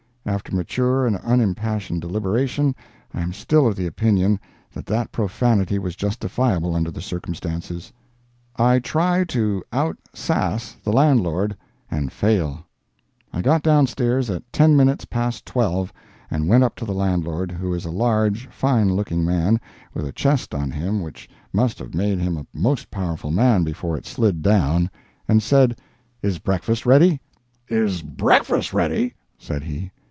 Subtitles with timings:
[0.23, 2.75] After mature and unimpassioned deliberation,
[3.11, 4.39] I am still of the opinion
[4.71, 7.91] that that profanity was justifiable under the circumstances.
[8.55, 12.63] I TRY TO OUT "SASS" THE LANDLORD—AND FAIL
[13.33, 15.91] I got down stairs at ten minutes past 12,
[16.29, 19.59] and went up to the land lord, who is a large, fine looking man,
[19.95, 23.97] with a chest on him which must have made him a most powerful man before
[23.97, 24.87] it slid down,
[25.27, 25.79] and said,
[26.21, 27.19] "Is breakfast ready?"
[27.67, 29.91] "Is breakfast ready?" said he.